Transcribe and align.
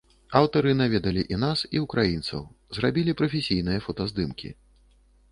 Аўтары 0.37 0.71
наведалі 0.77 1.23
і 1.35 1.37
нас, 1.43 1.59
і 1.79 1.81
ўкраінцаў, 1.83 2.41
зрабілі 2.77 3.15
прафесійныя 3.19 3.83
фотаздымкі. 3.89 4.49